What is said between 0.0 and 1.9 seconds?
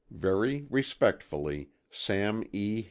Very respectfully,